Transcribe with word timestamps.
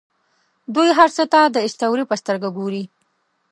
دوی 0.75 0.89
هر 0.97 1.09
څه 1.17 1.23
ته 1.33 1.39
د 1.55 1.57
اسطورې 1.67 2.03
په 2.07 2.15
سترګه 2.21 2.49
ګوري. 2.57 2.83